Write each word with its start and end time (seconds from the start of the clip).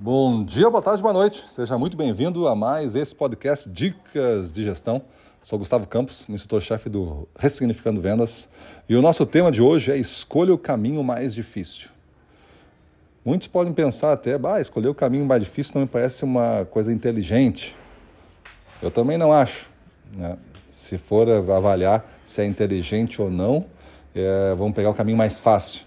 Bom 0.00 0.44
dia, 0.44 0.70
boa 0.70 0.80
tarde, 0.80 1.02
boa 1.02 1.12
noite. 1.12 1.44
Seja 1.48 1.76
muito 1.76 1.96
bem-vindo 1.96 2.46
a 2.46 2.54
mais 2.54 2.94
esse 2.94 3.12
podcast 3.12 3.68
Dicas 3.68 4.52
de 4.52 4.62
Gestão. 4.62 5.02
Sou 5.42 5.58
Gustavo 5.58 5.88
Campos, 5.88 6.24
instrutor-chefe 6.28 6.88
do 6.88 7.28
Ressignificando 7.36 8.00
Vendas, 8.00 8.48
e 8.88 8.94
o 8.94 9.02
nosso 9.02 9.26
tema 9.26 9.50
de 9.50 9.60
hoje 9.60 9.90
é 9.90 9.96
escolha 9.96 10.54
o 10.54 10.58
caminho 10.58 11.02
mais 11.02 11.34
difícil. 11.34 11.88
Muitos 13.24 13.48
podem 13.48 13.72
pensar 13.72 14.12
até, 14.12 14.38
bah, 14.38 14.60
escolher 14.60 14.86
o 14.86 14.94
caminho 14.94 15.26
mais 15.26 15.42
difícil 15.42 15.72
não 15.74 15.82
me 15.82 15.88
parece 15.88 16.24
uma 16.24 16.64
coisa 16.70 16.92
inteligente. 16.92 17.76
Eu 18.80 18.92
também 18.92 19.18
não 19.18 19.32
acho. 19.32 19.68
Né? 20.16 20.38
Se 20.72 20.96
for 20.96 21.28
avaliar 21.28 22.08
se 22.24 22.40
é 22.40 22.44
inteligente 22.44 23.20
ou 23.20 23.32
não, 23.32 23.66
é, 24.14 24.54
vamos 24.56 24.76
pegar 24.76 24.90
o 24.90 24.94
caminho 24.94 25.18
mais 25.18 25.40
fácil. 25.40 25.80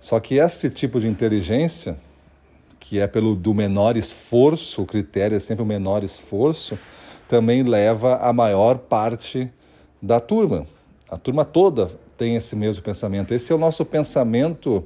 Só 0.00 0.18
que 0.18 0.34
esse 0.34 0.68
tipo 0.70 0.98
de 0.98 1.06
inteligência 1.06 1.96
que 2.92 3.00
é 3.00 3.06
pelo 3.06 3.34
do 3.34 3.54
menor 3.54 3.96
esforço, 3.96 4.82
o 4.82 4.84
critério 4.84 5.34
é 5.34 5.40
sempre 5.40 5.62
o 5.62 5.66
menor 5.66 6.04
esforço, 6.04 6.78
também 7.26 7.62
leva 7.62 8.16
a 8.16 8.34
maior 8.34 8.76
parte 8.76 9.50
da 10.02 10.20
turma. 10.20 10.66
A 11.08 11.16
turma 11.16 11.42
toda 11.42 11.90
tem 12.18 12.36
esse 12.36 12.54
mesmo 12.54 12.82
pensamento. 12.82 13.32
Esse 13.32 13.50
é 13.50 13.54
o 13.54 13.58
nosso 13.58 13.82
pensamento 13.86 14.84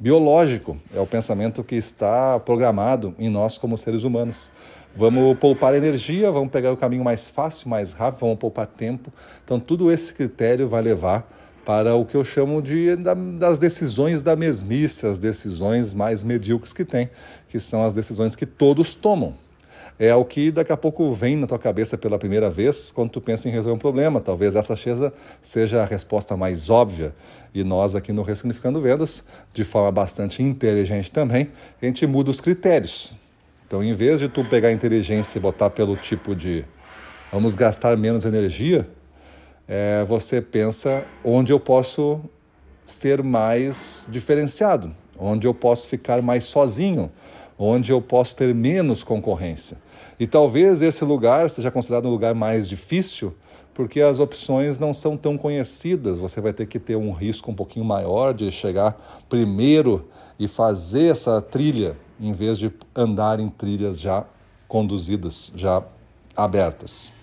biológico, 0.00 0.76
é 0.92 0.98
o 0.98 1.06
pensamento 1.06 1.62
que 1.62 1.76
está 1.76 2.40
programado 2.40 3.14
em 3.20 3.28
nós 3.28 3.56
como 3.56 3.78
seres 3.78 4.02
humanos. 4.02 4.50
Vamos 4.92 5.38
poupar 5.38 5.76
energia, 5.76 6.32
vamos 6.32 6.50
pegar 6.50 6.72
o 6.72 6.76
caminho 6.76 7.04
mais 7.04 7.28
fácil, 7.28 7.68
mais 7.68 7.92
rápido, 7.92 8.22
vamos 8.22 8.38
poupar 8.38 8.66
tempo. 8.66 9.12
Então, 9.44 9.60
tudo 9.60 9.92
esse 9.92 10.12
critério 10.12 10.66
vai 10.66 10.82
levar 10.82 11.24
para 11.68 11.94
o 11.94 12.06
que 12.06 12.16
eu 12.16 12.24
chamo 12.24 12.62
de 12.62 12.96
das 12.96 13.58
decisões 13.58 14.22
da 14.22 14.34
mesmice, 14.34 15.06
as 15.06 15.18
decisões 15.18 15.92
mais 15.92 16.24
medíocres 16.24 16.72
que 16.72 16.82
tem, 16.82 17.10
que 17.46 17.60
são 17.60 17.84
as 17.84 17.92
decisões 17.92 18.34
que 18.34 18.46
todos 18.46 18.94
tomam. 18.94 19.34
É 19.98 20.14
o 20.14 20.24
que 20.24 20.50
daqui 20.50 20.72
a 20.72 20.78
pouco 20.78 21.12
vem 21.12 21.36
na 21.36 21.46
tua 21.46 21.58
cabeça 21.58 21.98
pela 21.98 22.18
primeira 22.18 22.48
vez 22.48 22.90
quando 22.90 23.10
tu 23.10 23.20
pensa 23.20 23.50
em 23.50 23.52
resolver 23.52 23.76
um 23.76 23.78
problema. 23.78 24.18
Talvez 24.18 24.56
essa 24.56 24.74
seja 25.42 25.82
a 25.82 25.84
resposta 25.84 26.38
mais 26.38 26.70
óbvia. 26.70 27.14
E 27.52 27.62
nós 27.62 27.94
aqui 27.94 28.14
no 28.14 28.22
Ressignificando 28.22 28.80
Vendas, 28.80 29.22
de 29.52 29.62
forma 29.62 29.92
bastante 29.92 30.42
inteligente 30.42 31.12
também, 31.12 31.50
a 31.82 31.84
gente 31.84 32.06
muda 32.06 32.30
os 32.30 32.40
critérios. 32.40 33.14
Então, 33.66 33.84
em 33.84 33.92
vez 33.92 34.20
de 34.20 34.30
tu 34.30 34.42
pegar 34.42 34.68
a 34.68 34.72
inteligência 34.72 35.36
e 35.38 35.42
botar 35.42 35.68
pelo 35.68 35.98
tipo 35.98 36.34
de 36.34 36.64
vamos 37.30 37.54
gastar 37.54 37.94
menos 37.94 38.24
energia, 38.24 38.88
é, 39.68 40.02
você 40.04 40.40
pensa 40.40 41.04
onde 41.22 41.52
eu 41.52 41.60
posso 41.60 42.20
ser 42.86 43.22
mais 43.22 44.08
diferenciado, 44.10 44.94
onde 45.18 45.46
eu 45.46 45.52
posso 45.52 45.86
ficar 45.88 46.22
mais 46.22 46.44
sozinho, 46.44 47.12
onde 47.58 47.92
eu 47.92 48.00
posso 48.00 48.34
ter 48.34 48.54
menos 48.54 49.04
concorrência. 49.04 49.76
E 50.18 50.26
talvez 50.26 50.80
esse 50.80 51.04
lugar 51.04 51.50
seja 51.50 51.70
considerado 51.70 52.06
um 52.06 52.10
lugar 52.10 52.34
mais 52.34 52.68
difícil, 52.68 53.34
porque 53.74 54.00
as 54.00 54.18
opções 54.18 54.78
não 54.78 54.94
são 54.94 55.16
tão 55.16 55.36
conhecidas. 55.36 56.18
Você 56.18 56.40
vai 56.40 56.52
ter 56.52 56.66
que 56.66 56.78
ter 56.78 56.96
um 56.96 57.12
risco 57.12 57.50
um 57.50 57.54
pouquinho 57.54 57.84
maior 57.84 58.34
de 58.34 58.50
chegar 58.50 59.24
primeiro 59.28 60.08
e 60.38 60.48
fazer 60.48 61.12
essa 61.12 61.40
trilha, 61.40 61.96
em 62.18 62.32
vez 62.32 62.58
de 62.58 62.72
andar 62.96 63.38
em 63.38 63.48
trilhas 63.48 64.00
já 64.00 64.24
conduzidas, 64.66 65.52
já 65.54 65.84
abertas. 66.34 67.17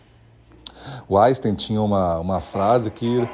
O 1.08 1.18
Einstein 1.18 1.56
tinha 1.56 1.82
uma, 1.82 2.20
uma 2.20 2.42
frase 2.42 2.90
que 2.92 3.28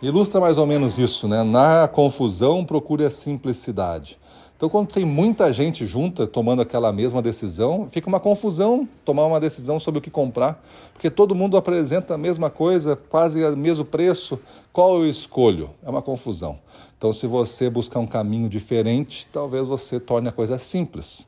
ilustra 0.00 0.40
mais 0.40 0.58
ou 0.58 0.66
menos 0.66 0.98
isso, 0.98 1.28
né? 1.28 1.42
Na 1.42 1.86
confusão, 1.88 2.64
procure 2.64 3.04
a 3.04 3.10
simplicidade. 3.10 4.18
Então, 4.62 4.70
quando 4.70 4.92
tem 4.92 5.04
muita 5.04 5.52
gente 5.52 5.84
junta 5.84 6.24
tomando 6.24 6.62
aquela 6.62 6.92
mesma 6.92 7.20
decisão, 7.20 7.88
fica 7.90 8.06
uma 8.08 8.20
confusão 8.20 8.88
tomar 9.04 9.26
uma 9.26 9.40
decisão 9.40 9.80
sobre 9.80 9.98
o 9.98 10.00
que 10.00 10.08
comprar, 10.08 10.62
porque 10.92 11.10
todo 11.10 11.34
mundo 11.34 11.56
apresenta 11.56 12.14
a 12.14 12.16
mesma 12.16 12.48
coisa, 12.48 12.94
quase 12.94 13.44
o 13.44 13.56
mesmo 13.56 13.84
preço. 13.84 14.38
Qual 14.72 15.02
eu 15.02 15.10
escolho? 15.10 15.70
É 15.84 15.90
uma 15.90 16.00
confusão. 16.00 16.60
Então, 16.96 17.12
se 17.12 17.26
você 17.26 17.68
buscar 17.68 17.98
um 17.98 18.06
caminho 18.06 18.48
diferente, 18.48 19.26
talvez 19.32 19.66
você 19.66 19.98
torne 19.98 20.28
a 20.28 20.32
coisa 20.32 20.56
simples. 20.58 21.26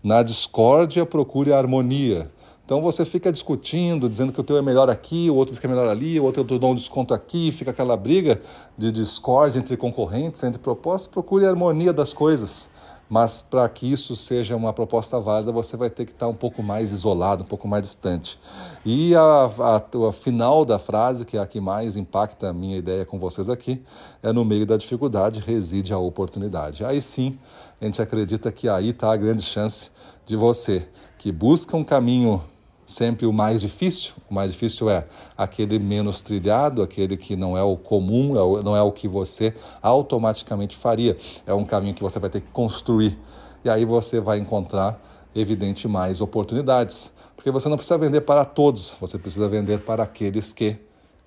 Na 0.00 0.22
discórdia, 0.22 1.04
procure 1.04 1.52
a 1.52 1.58
harmonia. 1.58 2.30
Então 2.66 2.82
você 2.82 3.04
fica 3.04 3.30
discutindo, 3.30 4.08
dizendo 4.08 4.32
que 4.32 4.40
o 4.40 4.42
teu 4.42 4.56
é 4.56 4.62
melhor 4.62 4.90
aqui, 4.90 5.30
o 5.30 5.36
outro 5.36 5.52
diz 5.52 5.60
que 5.60 5.66
é 5.66 5.70
melhor 5.70 5.88
ali, 5.88 6.18
o 6.18 6.24
outro 6.24 6.44
eu 6.50 6.58
dou 6.58 6.72
um 6.72 6.74
desconto 6.74 7.14
aqui, 7.14 7.52
fica 7.52 7.70
aquela 7.70 7.96
briga 7.96 8.42
de 8.76 8.90
discórdia 8.90 9.60
entre 9.60 9.76
concorrentes, 9.76 10.42
entre 10.42 10.60
propostas. 10.60 11.06
Procure 11.06 11.46
a 11.46 11.48
harmonia 11.48 11.92
das 11.92 12.12
coisas. 12.12 12.68
Mas 13.08 13.40
para 13.40 13.68
que 13.68 13.90
isso 13.90 14.16
seja 14.16 14.56
uma 14.56 14.72
proposta 14.72 15.20
válida, 15.20 15.52
você 15.52 15.76
vai 15.76 15.88
ter 15.88 16.04
que 16.06 16.10
estar 16.10 16.26
um 16.26 16.34
pouco 16.34 16.60
mais 16.60 16.90
isolado, 16.90 17.44
um 17.44 17.46
pouco 17.46 17.68
mais 17.68 17.84
distante. 17.84 18.36
E 18.84 19.14
a, 19.14 19.20
a, 19.60 20.08
a 20.08 20.12
final 20.12 20.64
da 20.64 20.76
frase, 20.76 21.24
que 21.24 21.36
é 21.36 21.40
a 21.40 21.46
que 21.46 21.60
mais 21.60 21.94
impacta 21.94 22.48
a 22.48 22.52
minha 22.52 22.76
ideia 22.76 23.06
com 23.06 23.16
vocês 23.16 23.48
aqui, 23.48 23.80
é 24.24 24.32
no 24.32 24.44
meio 24.44 24.66
da 24.66 24.76
dificuldade 24.76 25.38
reside 25.38 25.92
a 25.92 25.98
oportunidade. 25.98 26.84
Aí 26.84 27.00
sim, 27.00 27.38
a 27.80 27.84
gente 27.84 28.02
acredita 28.02 28.50
que 28.50 28.68
aí 28.68 28.88
está 28.88 29.12
a 29.12 29.16
grande 29.16 29.42
chance 29.42 29.88
de 30.24 30.34
você 30.34 30.88
que 31.16 31.30
busca 31.30 31.76
um 31.76 31.84
caminho 31.84 32.42
sempre 32.86 33.26
o 33.26 33.32
mais 33.32 33.60
difícil. 33.60 34.14
O 34.30 34.34
mais 34.34 34.52
difícil 34.52 34.88
é 34.88 35.04
aquele 35.36 35.78
menos 35.78 36.22
trilhado, 36.22 36.80
aquele 36.80 37.16
que 37.16 37.34
não 37.34 37.58
é 37.58 37.62
o 37.62 37.76
comum, 37.76 38.34
é 38.36 38.62
não 38.62 38.76
é 38.76 38.80
o 38.80 38.92
que 38.92 39.08
você 39.08 39.52
automaticamente 39.82 40.76
faria. 40.76 41.16
É 41.44 41.52
um 41.52 41.64
caminho 41.64 41.94
que 41.94 42.02
você 42.02 42.18
vai 42.20 42.30
ter 42.30 42.40
que 42.40 42.48
construir. 42.52 43.18
E 43.64 43.68
aí 43.68 43.84
você 43.84 44.20
vai 44.20 44.38
encontrar, 44.38 44.98
evidente, 45.34 45.88
mais 45.88 46.20
oportunidades. 46.20 47.12
Porque 47.34 47.50
você 47.50 47.68
não 47.68 47.76
precisa 47.76 47.98
vender 47.98 48.20
para 48.20 48.44
todos, 48.44 48.96
você 49.00 49.18
precisa 49.18 49.48
vender 49.48 49.80
para 49.80 50.04
aqueles 50.04 50.52
que 50.52 50.78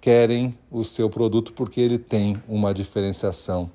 querem 0.01 0.57
o 0.71 0.83
seu 0.83 1.09
produto 1.09 1.51
porque 1.51 1.81
ele 1.81 1.97
tem 1.97 2.41
uma 2.47 2.73
diferenciação 2.73 3.69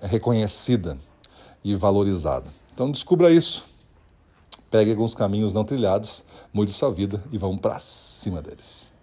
reconhecida 0.00 0.96
e 1.62 1.74
valorizada. 1.74 2.50
Então 2.72 2.90
descubra 2.90 3.30
isso. 3.30 3.73
Pegue 4.70 4.90
alguns 4.90 5.14
caminhos 5.14 5.52
não 5.52 5.64
trilhados, 5.64 6.24
mude 6.52 6.72
sua 6.72 6.90
vida 6.90 7.22
e 7.30 7.38
vamos 7.38 7.60
para 7.60 7.78
cima 7.78 8.42
deles. 8.42 8.93